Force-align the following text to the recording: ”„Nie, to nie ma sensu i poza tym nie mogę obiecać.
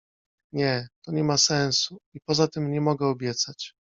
”„Nie, 0.55 0.87
to 1.05 1.11
nie 1.11 1.23
ma 1.23 1.37
sensu 1.37 1.97
i 2.13 2.19
poza 2.27 2.47
tym 2.47 2.71
nie 2.71 2.81
mogę 2.81 3.07
obiecać. 3.07 3.73